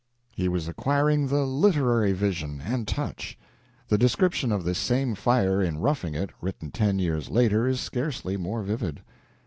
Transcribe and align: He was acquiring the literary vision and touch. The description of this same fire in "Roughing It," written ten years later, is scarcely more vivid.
He 0.31 0.49
was 0.49 0.67
acquiring 0.67 1.27
the 1.27 1.43
literary 1.45 2.11
vision 2.11 2.59
and 2.65 2.87
touch. 2.87 3.37
The 3.87 3.99
description 3.99 4.51
of 4.51 4.63
this 4.63 4.79
same 4.79 5.13
fire 5.13 5.61
in 5.61 5.77
"Roughing 5.77 6.15
It," 6.15 6.31
written 6.41 6.71
ten 6.71 6.97
years 6.97 7.29
later, 7.29 7.67
is 7.67 7.79
scarcely 7.79 8.35
more 8.35 8.63
vivid. 8.63 9.01